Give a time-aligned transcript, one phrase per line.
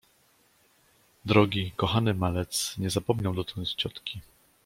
[1.25, 4.21] Drogi, kochany malec nie zapomniał dotąd ciotki.